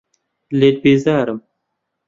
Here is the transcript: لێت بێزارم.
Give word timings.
لێت 0.59 0.77
بێزارم. 0.83 1.39